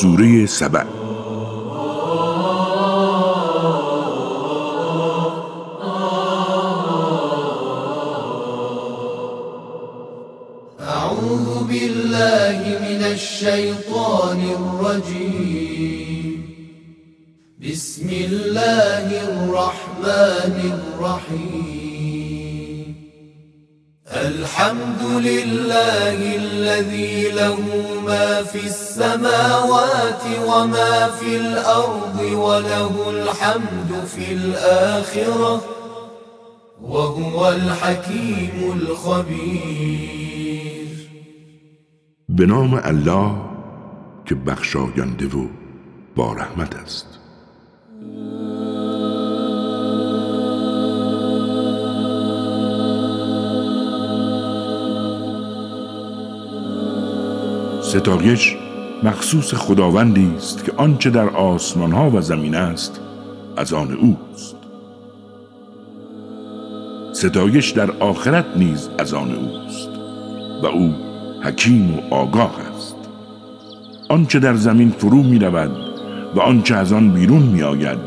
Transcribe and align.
سوره 0.00 0.46
سبع. 0.46 0.97
الحمد 24.88 25.24
لله 25.26 26.36
الذي 26.36 27.30
له 27.30 27.58
ما 28.06 28.42
في 28.42 28.66
السماوات 28.66 30.22
وما 30.46 31.08
في 31.08 31.36
الأرض 31.36 32.20
وله 32.20 33.10
الحمد 33.10 34.04
في 34.06 34.32
الآخرة 34.32 35.62
وهو 36.82 37.48
الحكيم 37.48 38.72
الخبير. 38.76 40.08
به 42.28 42.46
نام 42.46 42.74
الله 42.74 43.36
که 44.26 44.34
بخشاینده 44.34 45.36
و 45.36 45.46
با 46.16 46.32
رحمت 46.32 46.74
است. 46.74 47.18
ستایش 57.88 58.56
مخصوص 59.02 59.54
خداوندی 59.54 60.32
است 60.36 60.64
که 60.64 60.72
آنچه 60.76 61.10
در 61.10 61.28
آسمان 61.28 61.92
ها 61.92 62.10
و 62.10 62.20
زمین 62.20 62.54
است 62.54 63.00
از 63.56 63.72
آن 63.72 63.92
اوست. 63.92 64.56
ستایش 67.12 67.70
در 67.70 67.90
آخرت 67.90 68.44
نیز 68.56 68.88
از 68.98 69.14
آن 69.14 69.34
اوست 69.34 69.88
و 70.62 70.66
او 70.66 70.94
حکیم 71.42 71.94
و 71.94 72.14
آگاه 72.14 72.54
است. 72.76 72.96
آنچه 74.08 74.38
در 74.38 74.54
زمین 74.54 74.90
فرو 74.90 75.22
می 75.22 75.38
رود 75.38 75.76
و 76.34 76.40
آنچه 76.40 76.74
از 76.74 76.92
آن 76.92 77.12
بیرون 77.12 77.42
می 77.42 77.62
آید 77.62 77.98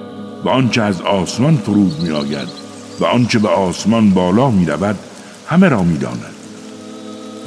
و 0.46 0.50
آنچه 0.50 0.82
از 0.82 1.02
آسمان 1.02 1.58
فرود 1.58 2.02
می 2.02 2.10
آید 2.10 2.48
و 3.00 3.06
آنچه 3.06 3.40
به 3.40 3.50
آسمان 3.50 4.10
بالا 4.10 4.52
می 4.52 4.66
رود 4.66 5.00
همه 5.48 5.70
را 5.70 5.84
می 5.84 5.98
داند 5.98 6.36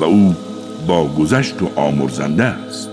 و 0.01 0.05
او 0.05 0.35
با 0.87 1.09
گذشت 1.09 1.63
و 1.63 1.71
آمرزنده 1.77 2.45
است. 2.45 2.91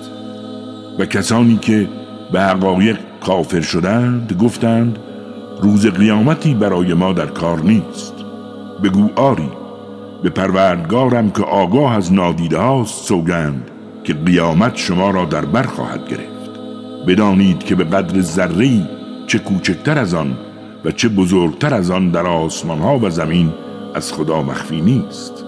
و 1.00 1.06
کسانی 1.06 1.58
که 1.58 1.88
به 2.32 2.42
حقایق 2.42 2.98
کافر 3.22 3.62
شدند 3.62 4.38
گفتند 4.42 5.00
روز 5.62 5.86
قیامتی 5.86 6.54
برای 6.54 6.94
ما 6.94 7.14
در 7.14 7.26
کار 7.26 7.60
نیست. 7.60 8.14
بگو 8.84 9.10
آری 9.16 9.50
به 10.24 10.30
پروردگارم 10.30 11.32
که 11.32 11.44
آگاه 11.44 11.96
از 11.96 12.14
نادیده 12.14 12.58
هاست 12.58 13.06
سوگند 13.06 13.72
که 14.04 14.14
قیامت 14.14 14.76
شما 14.76 15.12
را 15.12 15.26
در 15.26 15.46
بر 15.46 15.64
خواهد 15.64 16.08
گرفت. 16.10 16.52
بدانید 17.08 17.60
که 17.60 17.76
به 17.76 17.84
قدر 17.84 18.22
ذره 18.22 18.90
چه 19.28 19.40
کوچکتر 19.40 20.00
از 20.00 20.14
آن 20.14 20.38
و 20.86 20.92
چه 20.92 21.10
بزرگتر 21.10 21.74
از 21.74 21.92
آن 21.92 22.10
در 22.10 22.28
آسمان 22.28 22.80
ها 22.80 23.00
و 23.00 23.10
زمین 23.10 23.54
از 23.96 24.14
خدا 24.14 24.42
مخفی 24.42 24.82
نیست. 24.82 25.46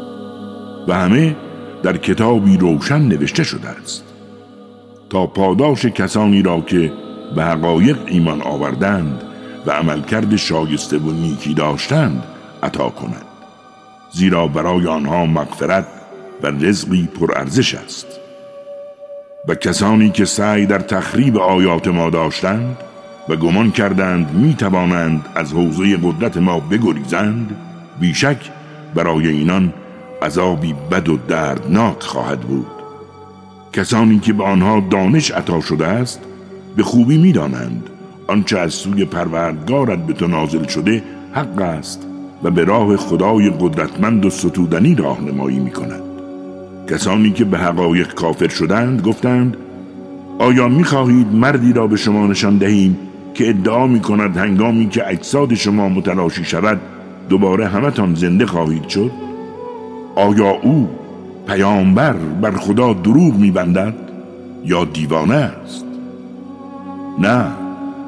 و 0.87 0.93
همه 0.93 1.35
در 1.83 1.97
کتابی 1.97 2.57
روشن 2.57 3.01
نوشته 3.01 3.43
شده 3.43 3.69
است 3.69 4.03
تا 5.09 5.27
پاداش 5.27 5.85
کسانی 5.85 6.41
را 6.41 6.61
که 6.61 6.91
به 7.35 7.43
حقایق 7.43 7.97
ایمان 8.05 8.41
آوردند 8.41 9.23
و 9.65 9.71
عملکرد 9.71 10.35
شایسته 10.35 10.97
و 10.97 11.11
نیکی 11.11 11.53
داشتند 11.53 12.23
عطا 12.63 12.89
کند 12.89 13.25
زیرا 14.11 14.47
برای 14.47 14.87
آنها 14.87 15.25
مغفرت 15.25 15.87
و 16.43 16.47
رزقی 16.47 17.09
پرارزش 17.19 17.75
است. 17.75 18.07
و 19.47 19.55
کسانی 19.55 20.09
که 20.09 20.25
سعی 20.25 20.65
در 20.65 20.79
تخریب 20.79 21.37
آیات 21.37 21.87
ما 21.87 22.09
داشتند 22.09 22.77
و 23.29 23.35
گمان 23.35 23.71
کردند 23.71 24.33
می 24.33 24.53
توانند 24.53 25.25
از 25.35 25.53
حوزه 25.53 25.97
قدرت 25.97 26.37
ما 26.37 26.59
بگریزند 26.59 27.55
بیشک 27.99 28.37
برای 28.95 29.27
اینان 29.27 29.73
عذابی 30.23 30.75
بد 30.91 31.09
و 31.09 31.17
دردناک 31.27 32.03
خواهد 32.03 32.39
بود. 32.39 32.67
کسانی 33.73 34.19
که 34.19 34.33
به 34.33 34.43
آنها 34.43 34.83
دانش 34.89 35.31
عطا 35.31 35.61
شده 35.61 35.87
است 35.87 36.19
به 36.75 36.83
خوبی 36.83 37.17
می‌دانند. 37.17 37.89
آنچه 38.27 38.59
از 38.59 38.73
سوی 38.73 39.05
پروردگارت 39.05 40.05
به 40.05 40.13
تو 40.13 40.27
نازل 40.27 40.67
شده 40.67 41.03
حق 41.33 41.61
است 41.61 42.07
و 42.43 42.51
به 42.51 42.63
راه 42.63 42.97
خدای 42.97 43.49
قدرتمند 43.49 44.25
و 44.25 44.29
ستودنی 44.29 44.95
راهنمایی 44.95 45.59
می 45.59 45.71
کند 45.71 46.01
کسانی 46.89 47.31
که 47.31 47.45
به 47.45 47.57
حقایق 47.57 48.13
کافر 48.13 48.47
شدند 48.47 49.01
گفتند 49.01 49.57
آیا 50.39 50.67
می 50.67 50.83
خواهید 50.83 51.27
مردی 51.33 51.73
را 51.73 51.87
به 51.87 51.95
شما 51.95 52.27
نشان 52.27 52.57
دهیم 52.57 52.97
که 53.33 53.49
ادعا 53.49 53.87
می 53.87 53.99
کند 53.99 54.37
هنگامی 54.37 54.89
که 54.89 55.07
اجساد 55.07 55.53
شما 55.53 55.89
متلاشی 55.89 56.45
شود 56.45 56.81
دوباره 57.29 57.67
همتان 57.67 58.15
زنده 58.15 58.45
خواهید 58.45 58.87
شد؟ 58.87 59.11
آیا 60.15 60.49
او 60.49 60.89
پیامبر 61.47 62.13
بر 62.13 62.51
خدا 62.51 62.93
دروغ 62.93 63.35
میبندد 63.35 63.93
یا 64.65 64.85
دیوانه 64.85 65.35
است؟ 65.35 65.85
نه 67.19 67.45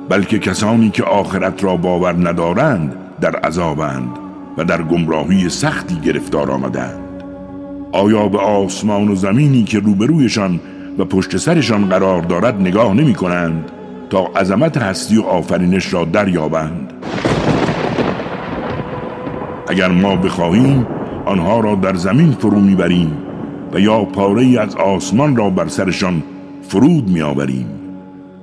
بلکه 0.09 0.39
کسانی 0.39 0.89
که 0.89 1.03
آخرت 1.03 1.63
را 1.63 1.77
باور 1.77 2.29
ندارند 2.29 2.95
در 3.21 3.35
عذابند 3.35 4.09
و 4.57 4.63
در 4.63 4.81
گمراهی 4.81 5.49
سختی 5.49 5.95
گرفتار 5.95 6.51
آمدند. 6.51 7.23
آیا 7.91 8.27
به 8.27 8.39
آسمان 8.39 9.07
و 9.07 9.15
زمینی 9.15 9.63
که 9.63 9.79
روبرویشان 9.79 10.59
و 10.97 11.05
پشت 11.05 11.37
سرشان 11.37 11.85
قرار 11.89 12.21
دارد 12.21 12.61
نگاه 12.61 12.93
نمی 12.93 13.13
کنند 13.13 13.71
تا 14.09 14.19
عظمت 14.35 14.77
هستی 14.77 15.17
و 15.17 15.21
آفرینش 15.21 15.93
را 15.93 16.05
دریابند؟ 16.05 16.93
اگر 19.67 19.87
ما 19.87 20.15
بخواهیم 20.15 20.87
آنها 21.25 21.59
را 21.59 21.75
در 21.75 21.95
زمین 21.95 22.31
فرو 22.31 22.59
می‌بریم 22.59 23.17
و 23.73 23.79
یا 23.79 24.05
پاره 24.05 24.61
از 24.61 24.75
آسمان 24.75 25.35
را 25.35 25.49
بر 25.49 25.67
سرشان 25.67 26.23
فرود 26.61 27.09
میآوریم 27.09 27.65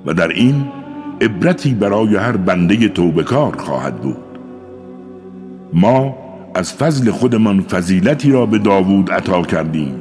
و 0.07 0.15
در 0.15 0.29
این 0.29 0.65
عبرتی 1.21 1.75
برای 1.75 2.17
هر 2.17 2.37
بنده 2.37 2.89
توبکار 2.89 3.57
خواهد 3.57 3.97
بود. 4.01 4.17
ما 5.73 6.15
از 6.55 6.73
فضل 6.73 7.11
خودمان 7.11 7.61
فضیلتی 7.61 8.33
را 8.33 8.47
به 8.47 8.59
داوود 8.59 9.11
عطا 9.11 9.43
کردیم 9.43 9.95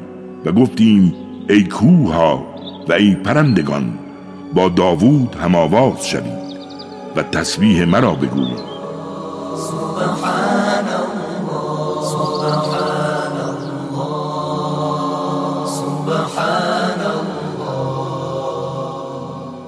و 0.45 0.51
گفتیم 0.51 1.13
ای 1.49 1.63
کوها 1.63 2.43
و 2.89 2.93
ای 2.93 3.15
پرندگان 3.15 3.93
با 4.53 4.69
داوود 4.69 5.35
هم 5.35 5.55
آواز 5.55 6.07
شوید 6.07 6.41
و 7.15 7.23
تسبیح 7.23 7.85
مرا 7.85 8.13
بگویید. 8.13 8.71
سبحان 16.11 17.01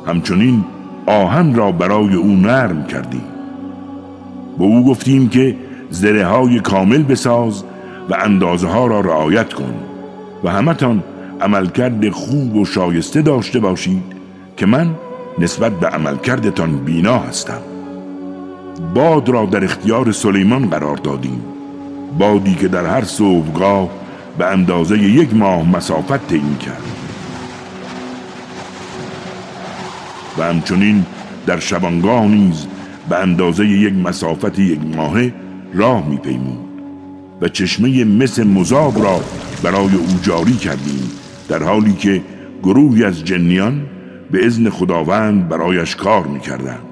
همچنین 0.07 0.65
آهن 1.07 1.55
را 1.55 1.71
برای 1.71 2.15
او 2.15 2.27
نرم 2.27 2.87
کردیم 2.87 3.23
به 4.57 4.63
او 4.63 4.85
گفتیم 4.85 5.29
که 5.29 5.55
زره 5.89 6.25
های 6.25 6.59
کامل 6.59 7.03
بساز 7.03 7.63
و 8.09 8.15
اندازه 8.21 8.67
ها 8.67 8.87
را 8.87 8.99
رعایت 8.99 9.53
کن 9.53 9.73
و 10.43 10.49
همتان 10.49 11.03
عملکرد 11.41 12.09
خوب 12.09 12.55
و 12.55 12.65
شایسته 12.65 13.21
داشته 13.21 13.59
باشید 13.59 14.03
که 14.57 14.65
من 14.65 14.95
نسبت 15.39 15.71
به 15.71 15.87
عملکردتان 15.87 16.77
بینا 16.77 17.19
هستم. 17.19 17.61
باد 18.95 19.29
را 19.29 19.45
در 19.45 19.63
اختیار 19.63 20.11
سلیمان 20.11 20.69
قرار 20.69 20.97
دادیم. 20.97 21.43
بادی 22.19 22.55
که 22.55 22.67
در 22.67 22.85
هر 22.85 23.03
صبحگاه 23.03 24.02
به 24.37 24.45
اندازه 24.45 24.97
یک 24.97 25.33
ماه 25.33 25.69
مسافت 25.69 26.27
تعیین 26.27 26.57
کرد. 26.57 26.83
و 30.37 30.43
همچنین 30.43 31.05
در 31.45 31.59
شبانگاه 31.59 32.25
نیز 32.25 32.65
به 33.09 33.17
اندازه 33.17 33.67
یک 33.67 33.93
مسافت 33.93 34.59
یک 34.59 34.79
ماهه 34.95 35.33
راه 35.73 36.09
میپیمود 36.09 36.69
و 37.41 37.47
چشمه 37.47 38.03
مس 38.03 38.39
مذاب 38.39 39.03
را 39.03 39.21
برای 39.63 39.95
او 39.95 40.19
جاری 40.21 40.53
کردیم 40.53 41.11
در 41.49 41.63
حالی 41.63 41.93
که 41.93 42.21
گروهی 42.63 43.03
از 43.03 43.23
جنیان 43.25 43.85
به 44.31 44.45
ازن 44.45 44.69
خداوند 44.69 45.49
برایش 45.49 45.95
کار 45.95 46.27
می‌کردند. 46.27 46.83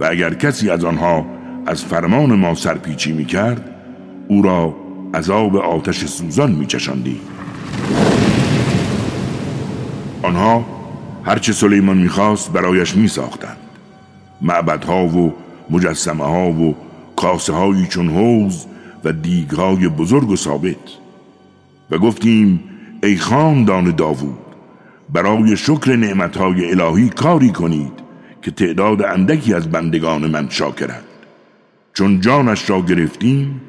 و 0.00 0.04
اگر 0.04 0.34
کسی 0.34 0.70
از 0.70 0.84
آنها 0.84 1.26
از 1.66 1.84
فرمان 1.84 2.34
ما 2.34 2.54
سرپیچی 2.54 3.12
می‌کرد 3.12 3.70
او 4.28 4.42
را 4.42 4.74
عذاب 5.14 5.56
آتش 5.56 6.04
سوزان 6.04 6.52
میچشاندیم 6.52 7.20
آنها 10.22 10.64
هرچه 11.24 11.52
سلیمان 11.52 11.98
می‌خواست 11.98 12.52
برایش 12.52 12.96
میساختند. 12.96 13.56
معبدها 14.40 15.06
و 15.06 15.34
مجسمه 15.70 16.24
ها 16.24 16.50
و 16.50 16.76
کاسه 17.16 17.52
هایی 17.52 17.86
چون 17.86 18.08
حوز 18.08 18.66
و 19.04 19.12
دیگ 19.12 19.50
های 19.50 19.88
بزرگ 19.88 20.30
و 20.30 20.36
ثابت. 20.36 20.76
و 21.90 21.98
گفتیم 21.98 22.60
ای 23.02 23.16
خاندان 23.16 23.90
داوود 23.90 24.38
برای 25.12 25.56
شکر 25.56 25.96
نعمتهای 25.96 26.70
الهی 26.70 27.08
کاری 27.08 27.50
کنید 27.50 27.92
که 28.42 28.50
تعداد 28.50 29.02
اندکی 29.02 29.54
از 29.54 29.70
بندگان 29.70 30.30
من 30.30 30.48
شاکرند. 30.48 31.04
چون 31.94 32.20
جانش 32.20 32.70
را 32.70 32.80
گرفتیم 32.80 33.60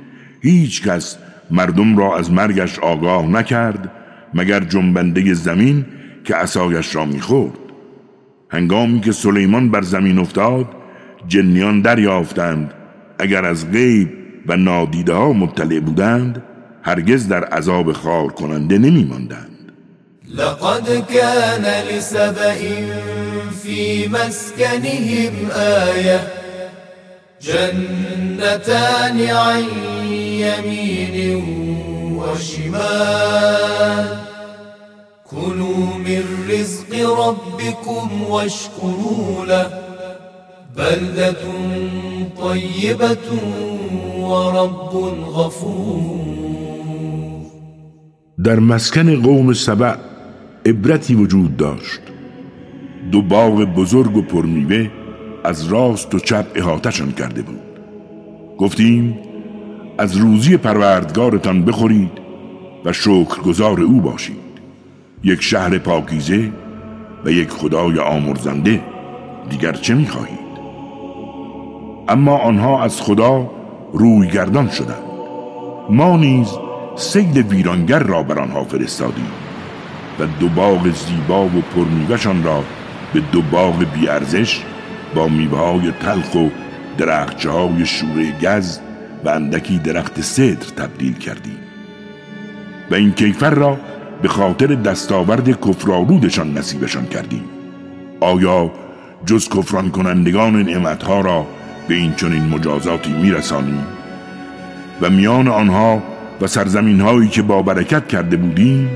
هیچ 0.42 0.84
کس 0.84 1.18
مردم 1.52 1.98
را 1.98 2.18
از 2.18 2.32
مرگش 2.32 2.80
آگاه 2.80 3.28
نکرد 3.28 3.92
مگر 4.34 4.60
جنبنده 4.60 5.34
زمین 5.34 5.86
که 6.24 6.36
عصایش 6.36 6.96
را 6.96 7.06
می‌خورد. 7.06 7.60
هنگامی 8.50 9.00
که 9.00 9.12
سلیمان 9.12 9.72
بر 9.72 9.82
زمین 9.82 10.20
افتاد 10.20 10.66
جنیان 11.28 11.82
دریافتند. 11.82 12.74
اگر 13.20 13.46
از 13.46 13.72
غیب 13.72 14.10
و 14.48 14.58
نادیده 14.58 15.14
ها 15.14 15.34
مطلع 15.34 15.80
بودند 15.80 16.44
هرگز 16.84 17.28
در 17.28 17.44
عذاب 17.44 17.92
خار 17.94 18.28
کننده 18.28 18.78
نمی 18.78 19.04
ماندند 19.04 19.50
لقد 20.36 21.06
كان 21.14 21.66
لسبأ 21.90 22.54
في 23.64 24.08
مسكنهم 24.08 25.34
آية 25.56 26.20
جنتان 27.42 29.22
عن 29.22 29.64
يمين 30.40 31.44
وشمال. 32.18 34.06
كلوا 35.32 35.86
من 36.06 36.24
رزق 36.50 36.92
ربكم 37.20 38.22
واشكروا 38.30 39.46
له 39.46 39.68
بلدة 40.78 41.44
طيبة 42.42 43.28
ورب 44.20 44.94
غفور. 45.36 46.30
در 48.46 48.60
مسکن 48.60 49.22
قوم 49.22 49.54
سبع 49.54 49.96
عبرتی 50.66 51.16
وجود 51.16 51.58
داشت. 51.58 52.00
دو 53.12 53.22
باغ 53.22 53.64
بزرگ 53.64 54.18
و 54.18 54.22
پرمیوه 54.22 54.90
از 55.44 55.68
راست 55.68 56.16
و 56.16 56.20
چپ 56.20 56.46
احاتشان 56.56 57.12
کرده 57.12 57.42
بود. 57.42 57.60
گفتیم 58.58 59.29
از 60.00 60.18
روزی 60.18 60.58
پروردگارتان 60.58 61.66
بخورید 61.66 62.12
و 62.86 62.94
شکرگزار 62.94 63.82
او 63.82 64.02
باشید. 64.02 64.38
یک 65.24 65.42
شهر 65.42 65.78
پاکیزه 65.78 66.52
و 67.26 67.32
یک 67.32 67.50
خدای 67.50 68.00
آمرزنده 68.00 68.84
دیگر 69.50 69.72
چه 69.72 69.94
می‌خواهید؟ 69.94 70.50
اما 72.08 72.38
آنها 72.38 72.84
از 72.84 73.02
خدا 73.02 73.52
روی 73.94 74.28
گردان 74.28 74.70
شدند. 74.70 75.04
ما 75.90 76.18
نیز 76.18 76.48
سیل 76.96 77.38
ویرانگر 77.38 78.00
را 78.00 78.24
بر 78.24 78.40
آنها 78.40 78.64
فرستادیم 78.64 79.32
و 80.20 80.26
دو 80.40 80.50
باغ 80.50 80.90
زیبا 80.90 81.46
و 81.46 81.64
پرمیوهشان 81.76 82.44
را 82.44 82.64
به 83.14 83.20
دو 83.32 83.42
باغ 83.42 83.86
بیارزش 83.94 84.64
با 85.16 85.28
میوه 85.28 85.60
های 85.60 85.92
تلخ 85.92 86.36
و 86.36 86.48
درخچه 86.98 87.50
های 87.50 87.86
شوره 87.86 88.32
گز 88.42 88.80
و 89.26 89.30
اندکی 89.30 89.78
درخت 89.80 90.22
صدر 90.22 90.68
تبدیل 90.78 91.14
کردیم 91.14 91.58
و 92.92 92.96
این 92.96 93.12
کیفر 93.12 93.50
را 93.50 93.78
به 94.22 94.28
خاطر 94.28 94.68
دستاورد 94.68 95.62
کفرالودشان 95.62 96.58
نصیبشان 96.58 97.06
کردیم 97.06 97.44
آیا 98.20 98.72
جز 99.26 99.50
کفران 99.50 99.92
کنندگان 99.92 100.62
نعمتها 100.62 101.22
را 101.22 101.46
به 101.88 101.96
این 101.96 102.16
چنین 102.16 102.44
مجازاتی 102.44 103.14
میرسانیم 103.14 103.86
و 105.02 105.10
میان 105.10 105.48
آنها 105.48 106.04
و 106.42 106.48
سرزمین 106.48 107.02
هایی 107.02 107.30
که 107.30 107.42
با 107.42 107.62
برکت 107.62 108.08
کرده 108.08 108.38
بودیم 108.38 108.90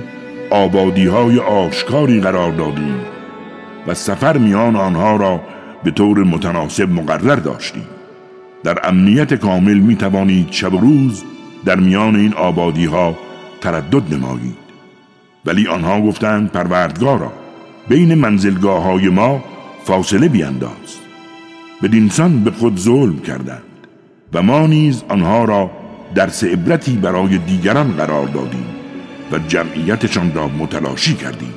آبادی 0.49 1.07
های 1.07 1.39
آشکاری 1.39 2.21
قرار 2.21 2.51
دادیم 2.51 2.95
و 3.87 3.93
سفر 3.93 4.37
میان 4.37 4.75
آنها 4.75 5.15
را 5.15 5.41
به 5.83 5.91
طور 5.91 6.23
متناسب 6.23 6.89
مقرر 6.89 7.35
داشتیم 7.35 7.85
در 8.63 8.87
امنیت 8.87 9.33
کامل 9.33 9.77
می 9.77 9.95
توانید 9.95 10.51
شب 10.51 10.73
و 10.73 10.77
روز 10.77 11.23
در 11.65 11.75
میان 11.75 12.15
این 12.15 12.33
آبادی 12.33 12.85
ها 12.85 13.17
تردد 13.61 14.13
نمایید. 14.13 14.63
ولی 15.45 15.67
آنها 15.67 16.01
گفتند 16.01 16.51
پروردگارا 16.51 17.31
بین 17.87 18.13
منزلگاه 18.15 18.83
های 18.83 19.09
ما 19.09 19.43
فاصله 19.83 20.27
بیانداز. 20.27 21.03
بدینسان 21.83 22.43
به 22.43 22.51
خود 22.51 22.79
ظلم 22.79 23.19
کردند 23.19 23.63
و 24.33 24.41
ما 24.41 24.67
نیز 24.67 25.03
آنها 25.09 25.45
را 25.45 25.71
درس 26.15 26.43
عبرتی 26.43 26.95
برای 26.97 27.37
دیگران 27.37 27.91
قرار 27.91 28.27
دادیم 28.27 28.65
و 29.31 29.37
جمعیتشان 29.37 30.33
را 30.33 30.47
متلاشی 30.47 31.13
کردیم 31.13 31.53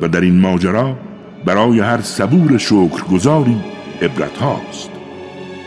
و 0.00 0.08
در 0.08 0.20
این 0.20 0.40
ماجرا 0.40 0.96
برای 1.44 1.80
هر 1.80 2.00
صبور 2.00 2.58
شکرگزاری 2.58 3.56
عبرت 4.02 4.36
هاست 4.36 4.89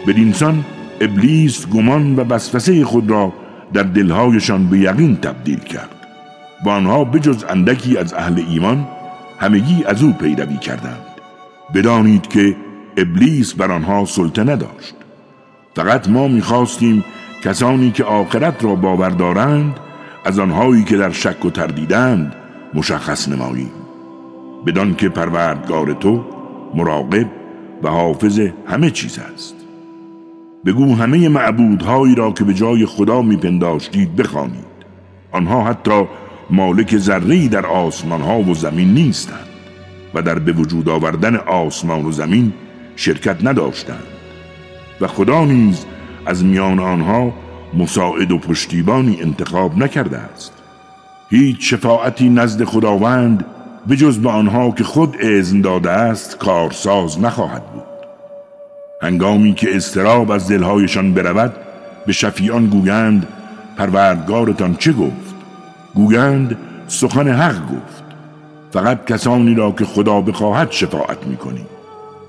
بدینسان 0.07 0.65
ابلیس 1.01 1.67
گمان 1.67 2.15
و 2.15 2.23
وسوسه 2.29 2.85
خود 2.85 3.09
را 3.09 3.33
در 3.73 3.83
دلهایشان 3.83 4.67
به 4.67 4.79
یقین 4.79 5.15
تبدیل 5.15 5.59
کرد. 5.59 5.89
و 6.65 6.69
آنها 6.69 7.03
بجز 7.03 7.44
اندکی 7.44 7.97
از 7.97 8.13
اهل 8.13 8.44
ایمان 8.50 8.88
همگی 9.39 9.83
از 9.83 10.03
او 10.03 10.13
پیروی 10.13 10.57
کردند. 10.57 11.05
بدانید 11.75 12.27
که 12.27 12.55
ابلیس 12.97 13.53
بر 13.53 13.71
آنها 13.71 14.05
سلطه 14.05 14.44
نداشت 14.44 14.95
فقط 15.75 16.09
ما 16.09 16.27
می‌خواستیم 16.27 17.03
کسانی 17.44 17.91
که 17.91 18.03
آخرت 18.03 18.63
را 18.63 18.75
باور 18.75 19.09
دارند 19.09 19.79
از 20.25 20.39
آنهایی 20.39 20.83
که 20.83 20.97
در 20.97 21.11
شک 21.11 21.45
و 21.45 21.50
تردیدند 21.50 22.35
مشخص 22.73 23.29
نمایی 23.29 23.71
بدان 24.65 24.95
که 24.95 25.09
پروردگار 25.09 25.94
تو 25.94 26.25
مراقب 26.75 27.27
و 27.83 27.89
حافظ 27.89 28.39
همه 28.67 28.91
چیز 28.91 29.19
است. 29.33 29.62
بگو 30.65 30.95
همه 30.95 31.30
معبودهایی 31.30 32.15
را 32.15 32.31
که 32.31 32.44
به 32.44 32.54
جای 32.54 32.86
خدا 32.86 33.22
میپنداشتید 33.22 34.15
بخوانید. 34.15 34.74
آنها 35.32 35.63
حتی 35.63 36.08
مالک 36.50 36.98
ذره 36.98 37.48
در 37.48 37.65
آسمان 37.65 38.22
ها 38.22 38.39
و 38.39 38.53
زمین 38.53 38.93
نیستند 38.93 39.48
و 40.13 40.22
در 40.22 40.39
به 40.39 40.51
وجود 40.51 40.89
آوردن 40.89 41.36
آسمان 41.36 42.05
و 42.05 42.12
زمین 42.12 42.53
شرکت 42.96 43.38
نداشتند. 43.46 44.03
و 45.01 45.08
خدا 45.08 45.46
نیز 45.46 45.86
از 46.25 46.46
میان 46.46 46.79
آنها 46.79 47.34
مساعد 47.74 48.32
و 48.32 48.38
پشتیبانی 48.38 49.22
انتخاب 49.22 49.77
نکرده 49.77 50.17
است. 50.17 50.53
هیچ 51.29 51.74
شفاعتی 51.74 52.29
نزد 52.29 52.63
خداوند 52.63 53.46
به 53.88 53.96
جز 53.96 54.20
به 54.20 54.29
آنها 54.29 54.72
که 54.72 54.84
خود 54.84 55.15
اذن 55.20 55.62
داده 55.62 55.91
است 55.91 56.38
کارساز 56.38 57.20
نخواهد 57.20 57.72
بود. 57.74 57.92
هنگامی 59.03 59.53
که 59.53 59.75
استراب 59.75 60.31
از 60.31 60.48
دلهایشان 60.48 61.13
برود 61.13 61.53
به 62.05 62.13
شفیان 62.13 62.65
گویند 62.67 63.27
پروردگارتان 63.77 64.75
چه 64.75 64.93
گفت؟ 64.93 65.36
گویند 65.93 66.57
سخن 66.88 67.27
حق 67.27 67.62
گفت. 67.72 68.03
فقط 68.72 69.05
کسانی 69.05 69.55
را 69.55 69.72
که 69.72 69.86
خدا 69.86 70.22
بخواهد 70.22 70.72
شفاعت 70.72 71.27
می‌کنی. 71.27 71.65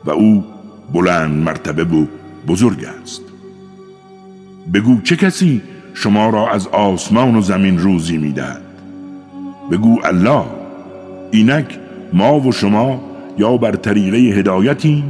و 0.04 0.11
او 0.11 0.45
بلند 0.93 1.43
مرتبه 1.43 1.85
و 1.85 2.07
بزرگ 2.49 2.87
است. 3.02 3.23
بگو 4.75 5.00
چه 5.00 5.16
کسی 5.16 5.62
شما 5.95 6.31
را 6.31 6.50
از 6.50 6.66
آسمان 6.66 7.37
و 7.37 7.40
زمین 7.40 7.78
روزی 7.78 8.19
می‌دهد؟ 8.19 8.62
بگو 9.71 10.00
الله. 10.04 10.45
اینک 11.31 11.78
ما 12.12 12.40
و 12.40 12.52
شما 12.52 13.00
یا 13.38 13.57
بر 13.57 13.76
طریقه 13.76 14.16
هدایتیم 14.16 15.04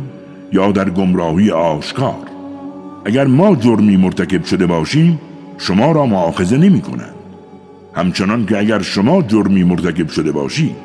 یا 0.55 0.73
در 0.73 0.91
گمراهی 0.91 1.51
آشکار. 1.51 2.15
اگر 3.05 3.27
ما 3.27 3.57
جرمی 3.57 3.97
مرتکب 3.97 4.45
شده 4.45 4.67
باشیم 4.67 5.21
شما 5.59 5.93
را 5.93 6.07
معاخذه 6.07 6.57
نمی 6.57 6.81
کنند. 6.81 7.15
همچنان 7.95 8.47
که 8.47 8.59
اگر 8.59 8.83
شما 8.83 9.23
جرمی 9.23 9.65
مرتکب 9.65 10.09
شده 10.09 10.33
باشید 10.33 10.77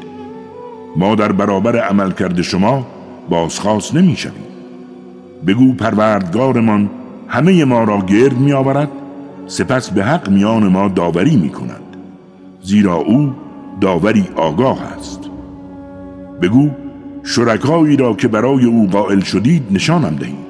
ما 0.96 1.16
در 1.16 1.32
برابر 1.32 1.80
عمل 1.80 2.12
کرده 2.12 2.44
شما 2.44 2.88
بازخواست 3.30 3.96
نمی 3.96 4.16
شویم. 4.16 4.50
بگو 5.48 5.74
پروردگارمان 5.74 6.90
همه 7.28 7.66
ما 7.66 7.84
را 7.84 8.02
گرد 8.02 8.38
می 8.38 8.54
آورد 8.54 8.90
سپس 9.48 9.90
به 9.90 10.04
حق 10.04 10.30
میان 10.30 10.68
ما 10.68 10.88
داوری 10.88 11.36
می 11.36 11.50
کند. 11.50 11.84
زیرا 12.64 12.96
او 12.96 13.34
داوری 13.82 14.26
آگاه 14.36 14.84
است. 14.84 15.20
بگو 16.42 16.70
شرکایی 17.24 17.98
را 17.98 18.14
که 18.14 18.28
برای 18.28 18.66
او 18.66 18.88
قائل 18.88 19.20
شدید 19.20 19.64
نشانم 19.72 20.16
دهید 20.16 20.50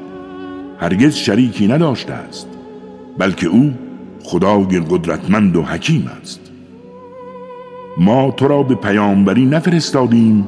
هرگز 0.79 1.15
شریکی 1.15 1.67
نداشته 1.67 2.13
است 2.13 2.47
بلکه 3.17 3.47
او 3.47 3.73
خدای 4.23 4.79
قدرتمند 4.79 5.55
و 5.55 5.63
حکیم 5.63 6.09
است. 6.21 6.39
ما 7.97 8.31
تو 8.31 8.47
را 8.47 8.63
به 8.63 8.75
پیامبری 8.75 9.45
نفرستادیم 9.45 10.47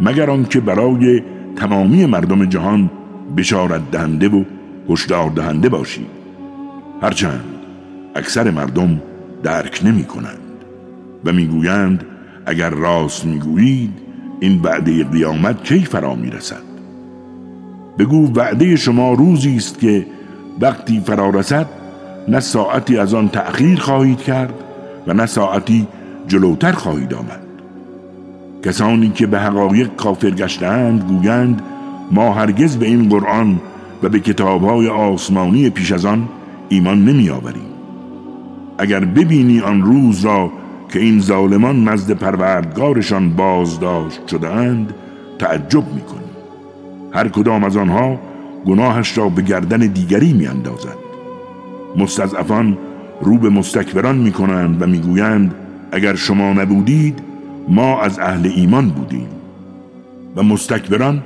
مگر 0.00 0.30
آنکه 0.30 0.60
برای 0.60 1.22
تمامی 1.56 2.06
مردم 2.06 2.44
جهان 2.44 2.90
بشارت 3.36 3.90
دهنده 3.90 4.28
و 4.28 4.44
هشدار 4.88 5.30
دهنده 5.30 5.68
باشید 5.68 6.06
هرچند 7.02 7.44
اکثر 8.14 8.50
مردم 8.50 9.02
درک 9.42 9.80
نمی 9.84 10.04
کنند 10.04 10.64
و 11.24 11.32
می‌گویند 11.32 12.04
اگر 12.46 12.70
راست 12.70 13.26
می‌گویید 13.26 14.09
این 14.40 14.60
وعده 14.62 15.04
قیامت 15.04 15.64
کی 15.64 15.84
فرا 15.84 16.14
می‌رسد؟ 16.14 16.62
بگو 17.98 18.32
وعده 18.32 18.76
شما 18.76 19.12
روزی 19.12 19.56
است 19.56 19.80
که 19.80 20.06
وقتی 20.60 21.00
فرا 21.00 21.30
رسد 21.30 21.66
نه 22.28 22.40
ساعتی 22.40 22.98
از 22.98 23.14
آن 23.14 23.28
تأخیر 23.28 23.80
خواهید 23.80 24.18
کرد 24.18 24.54
و 25.06 25.12
نه 25.12 25.26
ساعتی 25.26 25.86
جلوتر 26.28 26.72
خواهید 26.72 27.14
آمد. 27.14 27.40
کسانی 28.64 29.08
که 29.08 29.26
به 29.26 29.40
حقایق 29.40 29.96
کافر 29.96 30.30
گشتند 30.30 31.02
گویند 31.02 31.62
ما 32.10 32.32
هرگز 32.32 32.76
به 32.76 32.86
این 32.86 33.08
قرآن 33.08 33.60
و 34.02 34.08
به 34.08 34.20
کتابهای 34.20 34.88
آسمانی 34.88 35.70
پیش 35.70 35.92
از 35.92 36.04
آن 36.04 36.28
ایمان 36.68 37.04
نمی 37.04 37.30
آوریم 37.30 37.70
اگر 38.78 39.04
ببینی 39.04 39.60
آن 39.60 39.82
روز 39.82 40.24
را 40.24 40.52
که 40.90 41.00
این 41.00 41.20
ظالمان 41.20 41.88
نزد 41.88 42.12
پروردگارشان 42.12 43.30
بازداشت 43.30 44.28
شدهاند 44.28 44.94
تعجب 45.38 45.84
می‌کنی 45.94 46.30
هر 47.12 47.28
کدام 47.28 47.64
از 47.64 47.76
آنها 47.76 48.20
گناهش 48.66 49.18
را 49.18 49.28
به 49.28 49.42
گردن 49.42 49.78
دیگری 49.78 50.32
میاندازد. 50.32 50.96
مستضعفان 51.96 52.78
رو 53.20 53.38
به 53.38 53.50
مستکبران 53.50 54.18
می‌کنند 54.18 54.82
و 54.82 54.86
می‌گویند 54.86 55.54
اگر 55.92 56.14
شما 56.14 56.52
نبودید 56.52 57.18
ما 57.68 58.00
از 58.00 58.18
اهل 58.18 58.52
ایمان 58.56 58.88
بودیم. 58.88 59.28
و 60.36 60.42
مستکبران 60.42 61.22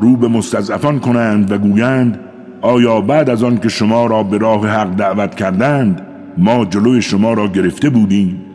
رو 0.00 0.16
به 0.16 0.28
مستضعفان 0.28 1.00
کنند 1.00 1.52
و 1.52 1.58
گویند 1.58 2.20
آیا 2.60 3.00
بعد 3.00 3.30
از 3.30 3.42
آن 3.42 3.58
که 3.58 3.68
شما 3.68 4.06
را 4.06 4.22
به 4.22 4.38
راه 4.38 4.68
حق 4.68 4.96
دعوت 4.96 5.34
کردند 5.34 6.06
ما 6.38 6.64
جلوی 6.64 7.02
شما 7.02 7.32
را 7.32 7.48
گرفته 7.48 7.90
بودیم؟ 7.90 8.47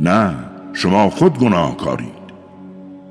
نه 0.00 0.34
شما 0.72 1.10
خود 1.10 1.38
گناه 1.38 1.76
کارید 1.76 2.26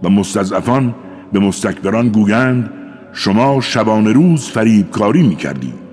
و 0.03 0.09
مستضعفان 0.09 0.95
به 1.33 1.39
مستکبران 1.39 2.09
گویند 2.09 2.69
شما 3.13 3.61
شبان 3.61 4.07
روز 4.07 4.49
فریب 4.49 4.91
کاری 4.91 5.23
می 5.27 5.35
کردید 5.35 5.85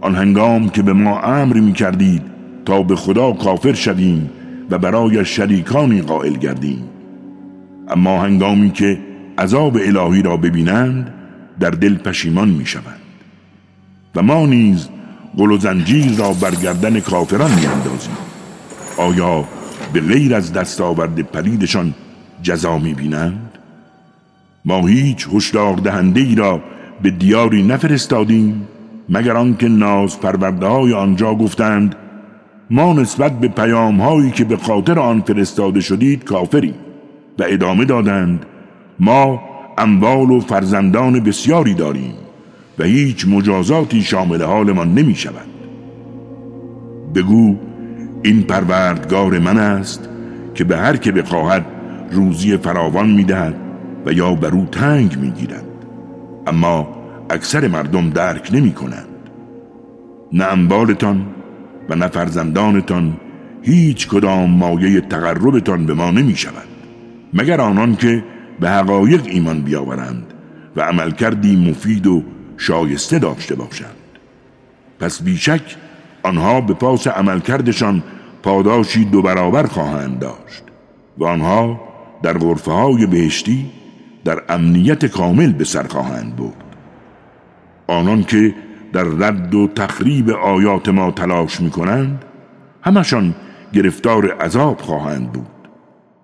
آن 0.00 0.14
هنگام 0.14 0.68
که 0.68 0.82
به 0.82 0.92
ما 0.92 1.20
امر 1.20 1.60
می 1.60 1.72
کردید 1.72 2.22
تا 2.64 2.82
به 2.82 2.96
خدا 2.96 3.32
کافر 3.32 3.72
شویم 3.72 4.30
و 4.70 4.78
برای 4.78 5.24
شریکانی 5.24 6.02
قائل 6.02 6.32
گردیم. 6.32 6.84
اما 7.88 8.22
هنگامی 8.22 8.70
که 8.70 8.98
عذاب 9.38 9.76
الهی 9.76 10.22
را 10.22 10.36
ببینند 10.36 11.14
در 11.60 11.70
دل 11.70 11.94
پشیمان 11.94 12.48
می 12.48 12.66
شوند 12.66 13.00
و 14.14 14.22
ما 14.22 14.46
نیز 14.46 14.88
گل 15.38 15.50
و 15.50 15.58
زنجیر 15.58 16.16
را 16.18 16.32
برگردن 16.32 17.00
کافران 17.00 17.50
می 17.50 17.66
اندازیم 17.66 18.16
آیا 18.98 19.44
به 19.92 20.00
غیر 20.00 20.34
از 20.34 20.52
دستاورد 20.52 21.20
پلیدشان 21.20 21.94
جزا 22.42 22.78
می 22.78 22.94
بینند؟ 22.94 23.58
ما 24.64 24.86
هیچ 24.86 25.28
هشدار 25.32 25.76
دهنده 25.76 26.20
ای 26.20 26.34
را 26.34 26.60
به 27.02 27.10
دیاری 27.10 27.62
نفرستادیم 27.62 28.68
مگر 29.08 29.36
آنکه 29.36 29.68
ناز 29.68 30.20
پرورده 30.20 30.66
های 30.66 30.92
آنجا 30.92 31.34
گفتند 31.34 31.96
ما 32.70 32.92
نسبت 32.92 33.40
به 33.40 33.48
پیام 33.48 34.00
هایی 34.00 34.30
که 34.30 34.44
به 34.44 34.56
خاطر 34.56 34.98
آن 34.98 35.20
فرستاده 35.20 35.80
شدید 35.80 36.24
کافری 36.24 36.74
و 37.38 37.44
ادامه 37.48 37.84
دادند 37.84 38.46
ما 39.00 39.42
اموال 39.78 40.30
و 40.30 40.40
فرزندان 40.40 41.20
بسیاری 41.20 41.74
داریم 41.74 42.14
و 42.78 42.84
هیچ 42.84 43.28
مجازاتی 43.28 44.02
شامل 44.02 44.42
حالمان 44.42 44.94
نمی 44.94 45.14
شود 45.14 45.46
بگو 47.14 47.56
این 48.22 48.42
پروردگار 48.42 49.38
من 49.38 49.58
است 49.58 50.08
که 50.54 50.64
به 50.64 50.76
هر 50.76 50.96
که 50.96 51.12
بخواهد 51.12 51.66
روزی 52.12 52.56
فراوان 52.56 53.10
می‌دهد 53.10 53.54
و 54.06 54.12
یا 54.12 54.34
بر 54.34 54.50
او 54.50 54.66
تنگ 54.72 55.18
می‌گیرد. 55.18 55.64
اما 56.46 56.88
اکثر 57.30 57.68
مردم 57.68 58.10
درک 58.10 58.50
نمی 58.52 58.72
کنند 58.72 59.08
نه 60.32 60.44
انبالتان 60.44 61.26
و 61.88 61.94
نه 61.94 62.08
فرزندانتان 62.08 63.16
هیچ 63.62 64.08
کدام 64.08 64.50
مایه 64.50 65.00
تقربتان 65.00 65.86
به 65.86 65.94
ما 65.94 66.10
نمی 66.10 66.36
شود 66.36 66.68
مگر 67.34 67.60
آنان 67.60 67.96
که 67.96 68.24
به 68.60 68.70
حقایق 68.70 69.22
ایمان 69.26 69.60
بیاورند 69.60 70.26
و 70.76 70.80
عمل 70.80 71.10
کردی 71.10 71.70
مفید 71.70 72.06
و 72.06 72.22
شایسته 72.56 73.18
داشته 73.18 73.54
باشند. 73.54 73.96
پس 75.00 75.22
بیشک 75.22 75.76
آنها 76.22 76.60
به 76.60 76.74
پاس 76.74 77.06
عملکردشان 77.06 78.02
پاداشی 78.42 79.04
دو 79.04 79.22
برابر 79.22 79.66
خواهند 79.66 80.18
داشت 80.18 80.62
و 81.18 81.24
آنها 81.24 81.80
در 82.22 82.38
غرفه 82.38 82.72
های 82.72 83.06
بهشتی 83.06 83.70
در 84.24 84.42
امنیت 84.48 85.06
کامل 85.06 85.52
به 85.52 85.64
سر 85.64 85.82
خواهند 85.82 86.36
بود 86.36 86.54
آنان 87.86 88.22
که 88.24 88.54
در 88.92 89.04
رد 89.04 89.54
و 89.54 89.68
تخریب 89.68 90.30
آیات 90.30 90.88
ما 90.88 91.10
تلاش 91.10 91.60
می 91.60 91.70
کنند 91.70 92.24
همشان 92.82 93.34
گرفتار 93.72 94.32
عذاب 94.32 94.80
خواهند 94.80 95.32
بود. 95.32 95.51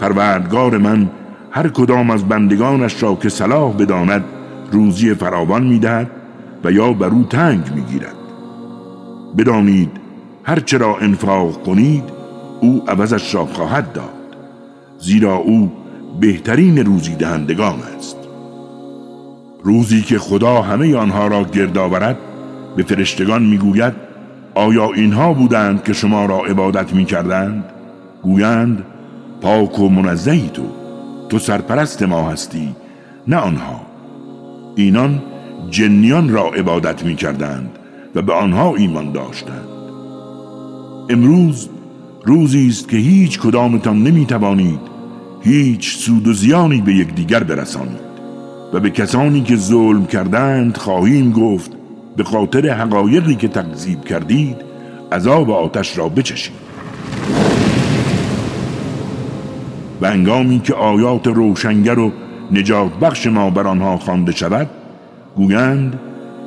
پروردگار 0.00 0.78
من 0.78 1.10
هر 1.50 1.68
کدام 1.68 2.10
از 2.10 2.24
بندگانش 2.28 3.02
را 3.02 3.14
که 3.14 3.28
صلاح 3.28 3.72
بداند 3.72 4.24
روزی 4.72 5.14
فراوان 5.14 5.66
می‌دهد 5.66 6.10
و 6.64 6.72
یا 6.72 6.92
بر 6.92 7.08
او 7.08 7.24
تنگ 7.24 7.70
می‌گیرد. 7.74 8.16
بدانید 9.38 9.90
هر 10.44 10.60
چرا 10.60 10.96
انفاق 10.96 11.62
کنید 11.62 12.04
او 12.60 12.82
عوضش 12.88 13.34
را 13.34 13.46
خواهد 13.46 13.92
داد 13.92 14.36
زیرا 14.98 15.36
او 15.36 15.72
بهترین 16.20 16.78
روزی 16.78 17.14
دهندگان 17.14 17.78
است. 17.96 18.16
روزی 19.62 20.02
که 20.02 20.18
خدا 20.18 20.62
همه 20.62 20.96
آنها 20.96 21.26
را 21.26 21.44
گرد 21.44 21.78
آورد 21.78 22.16
به 22.76 22.82
فرشتگان 22.82 23.42
می‌گوید 23.42 23.92
آیا 24.54 24.92
اینها 24.92 25.32
بودند 25.32 25.84
که 25.84 25.92
شما 25.92 26.26
را 26.26 26.38
عبادت 26.38 26.92
می‌کردند؟ 26.92 27.64
گویند 28.22 28.84
پاک 29.40 29.78
و 29.78 29.88
منزهی 29.88 30.50
تو. 30.54 30.62
تو 31.28 31.38
سرپرست 31.38 32.02
ما 32.02 32.30
هستی 32.30 32.74
نه 33.28 33.36
آنها. 33.36 33.80
اینان 34.76 35.22
جنیان 35.70 36.28
را 36.28 36.48
عبادت 36.48 37.04
می 37.04 37.16
کردند 37.16 37.70
و 38.14 38.22
به 38.22 38.32
آنها 38.32 38.76
ایمان 38.76 39.12
داشتند. 39.12 39.68
امروز 41.10 41.68
روزی 42.24 42.68
است 42.68 42.88
که 42.88 42.96
هیچ 42.96 43.40
کدامتان 43.40 44.02
نمی 44.02 44.26
توانید 44.26 44.80
هیچ 45.42 45.96
سود 45.96 46.28
و 46.28 46.32
زیانی 46.32 46.80
به 46.80 46.94
یکدیگر 46.94 47.42
برسانید 47.42 48.06
و 48.72 48.80
به 48.80 48.90
کسانی 48.90 49.40
که 49.40 49.56
ظلم 49.56 50.06
کردند 50.06 50.76
خواهیم 50.76 51.32
گفت 51.32 51.70
به 52.16 52.24
خاطر 52.24 52.68
حقایقی 52.68 53.34
که 53.34 53.48
تکذیب 53.48 54.04
کردید 54.04 54.56
عذاب 55.12 55.50
آتش 55.50 55.98
را 55.98 56.08
بچشید. 56.08 56.65
و 60.00 60.06
انگامی 60.06 60.60
که 60.60 60.74
آیات 60.74 61.26
روشنگر 61.26 61.98
و 61.98 62.12
نجات 62.52 62.92
بخش 62.92 63.26
ما 63.26 63.50
بر 63.50 63.66
آنها 63.66 63.96
خوانده 63.96 64.32
شود 64.32 64.70
گویند 65.36 65.98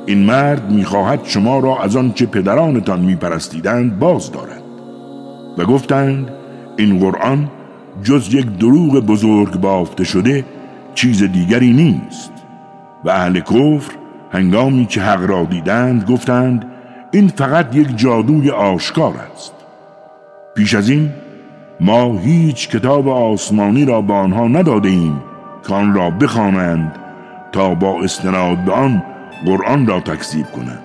این 0.06 0.18
مرد 0.18 0.70
می‌خواهد 0.70 1.20
شما 1.24 1.58
را 1.58 1.82
از 1.82 1.96
آنچه 1.96 2.26
پدرانتان 2.26 3.00
میپرستیدند 3.00 3.98
باز 3.98 4.32
دارد. 4.32 4.62
و 5.58 5.64
گفتند 5.64 6.30
این 6.76 6.98
قرآن 6.98 7.50
جز 8.02 8.34
یک 8.34 8.46
دروغ 8.58 9.00
بزرگ 9.06 9.56
بافته 9.56 10.04
شده 10.04 10.44
چیز 10.94 11.22
دیگری 11.22 11.72
نیست. 11.72 12.32
و 13.04 13.10
اهل 13.10 13.40
کفر 13.40 13.92
هنگامی 14.32 14.86
که 14.86 15.00
حق 15.00 15.30
را 15.30 15.44
دیدند 15.44 16.04
گفتند 16.10 16.66
این 17.12 17.28
فقط 17.28 17.76
یک 17.76 17.96
جادوی 17.96 18.50
آشکار 18.50 19.14
است. 19.34 19.52
پیش 20.54 20.74
از 20.74 20.88
این 20.88 21.10
ما 21.80 22.18
هیچ 22.18 22.68
کتاب 22.68 23.08
آسمانی 23.08 23.84
را 23.84 24.02
به 24.02 24.12
آنها 24.12 24.48
نداده 24.48 24.88
ایم 24.88 25.22
که 25.68 25.74
آن 25.74 25.94
را 25.94 26.10
بخوانند 26.10 26.92
تا 27.52 27.74
با 27.74 28.02
استناد 28.02 28.58
به 28.64 28.72
آن 28.72 29.02
قرآن 29.46 29.86
را 29.86 30.00
تکذیب 30.00 30.46
کنند. 30.46 30.82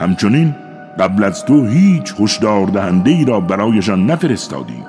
همچنین 0.00 0.54
قبل 0.98 1.24
از 1.24 1.44
تو 1.44 1.66
هیچ 1.66 2.14
هشدار 2.20 2.66
دهنده 2.66 3.10
ای 3.10 3.24
را 3.24 3.40
برایشان 3.40 4.06
نفرستادیم. 4.06 4.84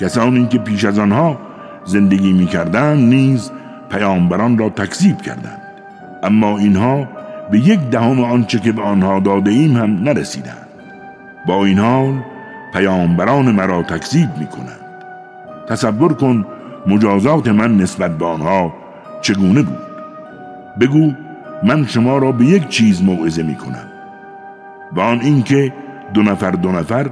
کسانی 0.00 0.46
که 0.46 0.58
پیش 0.58 0.84
از 0.84 0.98
آنها 0.98 1.38
زندگی 1.84 2.32
می‌کردند 2.32 3.08
نیز 3.08 3.50
پیامبران 3.90 4.58
را 4.58 4.68
تکذیب 4.68 5.20
کردند. 5.20 5.62
اما 6.22 6.58
اینها 6.58 7.08
به 7.50 7.58
یک 7.58 7.80
دهم 7.80 8.24
آنچه 8.24 8.58
که 8.58 8.72
به 8.72 8.82
آنها 8.82 9.20
داده 9.20 9.50
ایم 9.50 9.76
هم 9.76 10.02
نرسیدند. 10.02 10.66
با 11.46 11.64
این 11.64 11.78
حال 11.78 12.14
پیامبران 12.72 13.50
مرا 13.52 13.82
تکذیب 13.82 14.28
می 14.38 14.46
کنند 14.46 14.80
تصور 15.68 16.12
کن 16.14 16.46
مجازات 16.86 17.48
من 17.48 17.76
نسبت 17.76 18.18
به 18.18 18.24
آنها 18.24 18.74
چگونه 19.20 19.62
بود. 19.62 19.78
بگو 20.80 21.12
من 21.62 21.86
شما 21.86 22.18
را 22.18 22.32
به 22.32 22.44
یک 22.44 22.68
چیز 22.68 23.02
موعظه 23.02 23.42
می 23.42 23.54
کنم 23.54 23.88
و 24.92 25.00
آن 25.00 25.20
اینکه 25.20 25.72
دو 26.14 26.22
نفر 26.22 26.50
دو 26.50 26.72
نفر 26.72 27.10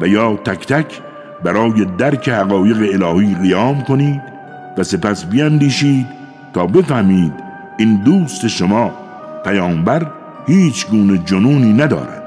و 0.00 0.06
یا 0.06 0.36
تک 0.36 0.66
تک 0.66 1.00
برای 1.44 1.84
درک 1.98 2.28
حقایق 2.28 3.02
الهی 3.02 3.34
قیام 3.34 3.82
کنید 3.82 4.22
و 4.78 4.82
سپس 4.82 5.24
بیاندیشید 5.24 6.06
تا 6.52 6.66
بفهمید 6.66 7.32
این 7.78 7.96
دوست 7.96 8.46
شما 8.46 8.90
پیامبر 9.44 10.06
هیچ 10.46 10.86
گونه 10.86 11.18
جنونی 11.18 11.72
ندارد. 11.72 12.22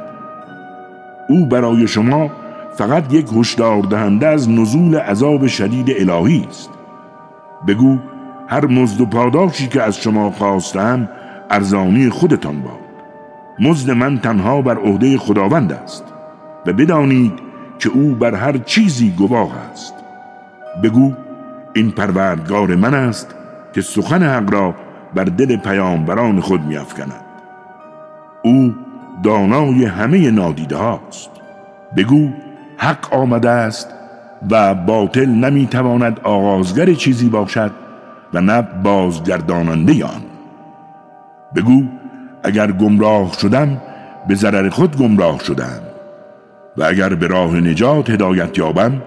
او 1.29 1.45
برای 1.45 1.87
شما 1.87 2.31
فقط 2.77 3.13
یک 3.13 3.27
هشدار 3.35 3.81
دهنده 3.81 4.27
از 4.27 4.49
نزول 4.49 4.95
عذاب 4.95 5.47
شدید 5.47 6.09
الهی 6.09 6.45
است. 6.49 6.69
بگو 7.67 7.97
هر 8.47 8.65
مزد 8.65 9.01
و 9.01 9.05
پاداشی 9.05 9.67
که 9.67 9.81
از 9.81 9.97
شما 9.97 10.31
خواستم 10.31 11.09
ارزانی 11.49 12.09
خودتان 12.09 12.61
باد. 12.61 12.79
مزد 13.59 13.91
من 13.91 14.17
تنها 14.17 14.61
بر 14.61 14.77
عهده 14.77 15.17
خداوند 15.17 15.71
است 15.73 16.03
و 16.65 16.73
بدانید 16.73 17.33
که 17.79 17.89
او 17.89 18.15
بر 18.15 18.35
هر 18.35 18.57
چیزی 18.57 19.11
گواه 19.17 19.51
است. 19.71 19.93
بگو 20.83 21.13
این 21.73 21.91
پروردگار 21.91 22.75
من 22.75 22.93
است 22.93 23.35
که 23.73 23.81
سخن 23.81 24.23
حق 24.23 24.53
را 24.53 24.75
بر 25.15 25.23
دل 25.23 25.57
پیامبران 25.57 26.39
خود 26.39 26.61
میافکند. 26.61 27.25
او 28.43 28.75
دانای 29.23 29.85
همه 29.85 30.31
نادیده 30.31 30.75
هاست. 30.75 31.29
بگو 31.97 32.29
حق 32.77 33.13
آمده 33.13 33.49
است 33.49 33.93
و 34.51 34.75
باطل 34.75 35.25
نمی‌تواند 35.25 36.19
آغازگر 36.23 36.93
چیزی 36.93 37.29
باشد 37.29 37.71
و 38.33 38.41
نه 38.41 38.61
بازگرداننده 38.61 40.05
آن. 40.05 40.21
بگو 41.55 41.83
اگر 42.43 42.71
گمراه 42.71 43.33
شدم 43.33 43.81
به 44.27 44.35
ضرر 44.35 44.69
خود 44.69 44.97
گمراه 44.97 45.39
شدم 45.39 45.81
و 46.77 46.83
اگر 46.83 47.09
به 47.09 47.27
راه 47.27 47.55
نجات 47.55 48.09
هدایت 48.09 48.57
یابم 48.57 49.01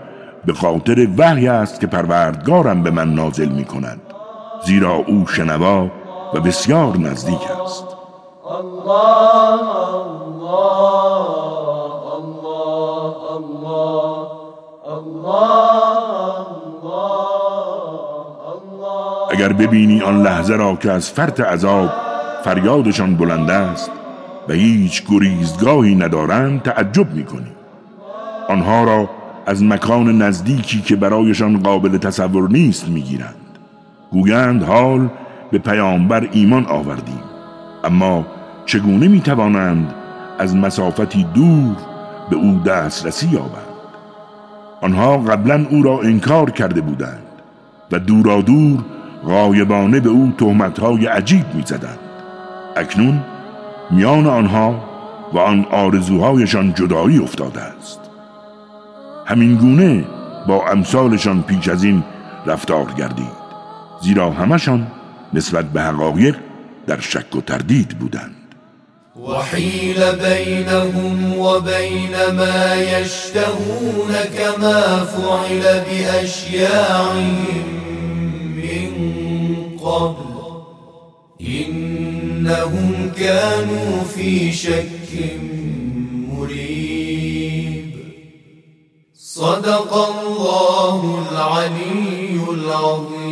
به 0.47 0.53
خاطر 0.53 1.09
وحی 1.19 1.49
است 1.49 1.81
که 1.81 1.87
پروردگارم 1.87 2.83
به 2.83 2.91
من 2.91 3.15
نازل 3.15 3.49
می 3.49 3.65
کند 3.65 4.01
زیرا 4.67 4.93
او 4.93 5.27
شنوا 5.27 5.91
و 6.35 6.41
بسیار 6.41 6.97
نزدیک 6.97 7.51
است. 7.65 7.85
الله. 8.51 9.71
اگر 19.41 19.53
ببینی 19.53 20.01
آن 20.01 20.23
لحظه 20.23 20.57
را 20.57 20.75
که 20.75 20.91
از 20.91 21.11
فرط 21.11 21.41
عذاب 21.41 21.91
فریادشان 22.45 23.17
بلند 23.17 23.51
است 23.51 23.91
و 24.49 24.53
هیچ 24.53 25.03
گریزگاهی 25.11 25.95
ندارند 25.95 26.63
تعجب 26.63 27.15
می‌کنی. 27.15 27.53
آنها 28.49 28.85
را 28.85 29.11
از 29.47 29.63
مکان 29.63 30.23
نزدیکی 30.23 30.81
که 30.81 30.97
برایشان 30.97 31.63
قابل 31.63 31.99
تصور 31.99 32.51
نیست 32.51 32.89
می‌گیرند. 32.89 33.35
گویند 34.11 34.63
حال 34.63 35.09
به 35.51 35.59
پیامبر 35.59 36.29
ایمان 36.33 36.67
آوردیم. 36.67 37.23
اما 37.85 38.27
چگونه 38.67 39.09
می‌توانند 39.09 39.95
از 40.39 40.57
مسافتی 40.57 41.27
دور 41.35 41.77
به 42.31 42.37
او 42.37 42.61
دسترسی 42.67 43.29
یابند؟ 43.29 43.81
آنها 44.81 45.19
قبلا 45.19 45.67
او 45.71 45.83
را 45.83 46.01
انکار 46.01 46.51
کرده 46.51 46.81
بودند 46.81 47.23
و 47.93 47.99
دورا 47.99 48.41
دور 48.41 48.85
غایبانه 49.25 50.01
به 50.01 50.09
او 50.09 50.33
تهمتهای 50.39 51.07
عجیب 51.07 51.55
می‌زدند. 51.55 51.99
اکنون 52.77 53.25
میان 53.91 54.27
آنها 54.27 54.85
و 55.33 55.39
آن 55.39 55.67
آرزوهایشان 55.71 56.75
جدایی 56.75 57.19
افتاده 57.19 57.61
است. 57.61 58.01
همین 59.27 59.57
گونه 59.57 60.05
با 60.47 60.69
امثالشان 60.69 61.43
پیش 61.43 61.69
از 61.69 61.85
این 61.85 62.05
رفتار 62.47 62.87
گردید 62.99 63.41
زیرا 64.03 64.31
همشان 64.31 64.87
نسبت 65.33 65.65
به 65.65 65.83
حقایق 65.83 66.37
در 66.87 67.01
شک 67.01 67.37
و 67.37 67.41
تردید 67.41 67.89
بودند. 67.89 68.37
وحیل 69.29 70.13
بینهم 70.13 71.41
و 71.41 71.61
بین 71.61 72.17
ما 72.37 72.77
یشتهون 72.77 74.15
کما 74.39 75.05
فعل 75.05 75.81
بأشیاعهم 75.81 77.81
من 77.81 77.90
قبل 79.85 80.35
إنهم 81.41 83.11
كانوا 83.17 84.03
في 84.15 84.53
شك 84.53 85.41
مريب. 86.29 87.95
صدق 89.15 89.93
الله 89.95 91.29
العلي 91.31 92.45
العظيم. 92.51 93.31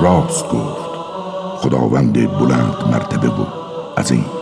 راست 0.00 0.46
گفت. 0.46 0.92
خداوند 1.62 2.12
بلند 2.12 2.76
مرتبه 2.92 3.28
بود 3.28 3.48
عظیم. 3.98 4.41